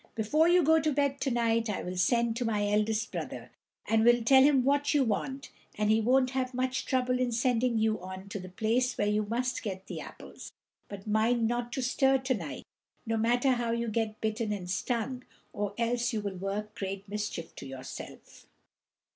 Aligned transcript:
Before 0.15 0.47
you 0.47 0.63
go 0.63 0.79
to 0.81 0.91
bed 0.91 1.21
to 1.21 1.29
night 1.29 1.69
I 1.69 1.83
will 1.83 1.95
send 1.95 2.35
to 2.37 2.43
my 2.43 2.67
eldest 2.67 3.11
brother, 3.11 3.51
and 3.87 4.03
will 4.03 4.23
tell 4.23 4.41
him 4.41 4.63
what 4.63 4.95
you 4.95 5.03
want, 5.03 5.51
and 5.75 5.91
he 5.91 6.01
won't 6.01 6.31
have 6.31 6.55
much 6.55 6.87
trouble 6.87 7.19
in 7.19 7.31
sending 7.31 7.77
you 7.77 7.99
on 8.01 8.27
to 8.29 8.39
the 8.39 8.49
place 8.49 8.97
where 8.97 9.05
you 9.05 9.21
must 9.25 9.61
get 9.61 9.85
the 9.85 10.01
apples. 10.01 10.53
But 10.89 11.05
mind 11.05 11.47
not 11.47 11.71
to 11.73 11.83
stir 11.83 12.17
to 12.17 12.33
night 12.33 12.63
no 13.05 13.15
matter 13.15 13.51
how 13.51 13.73
you 13.73 13.89
get 13.89 14.19
bitten 14.21 14.51
and 14.51 14.67
stung, 14.67 15.23
or 15.53 15.75
else 15.77 16.13
you 16.13 16.21
will 16.21 16.35
work 16.35 16.73
great 16.73 17.07
mischief 17.07 17.53
to 17.57 17.67
yourself." 17.67 18.47